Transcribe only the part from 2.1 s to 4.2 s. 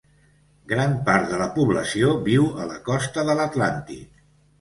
viu a la costa de l'Atlàntic.